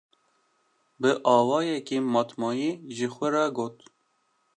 Bi 1.01 1.09
awayekî 1.35 1.99
matmayî 2.13 2.71
ji 2.95 3.07
xwe 3.15 3.27
re 3.33 3.45
got: 3.55 3.75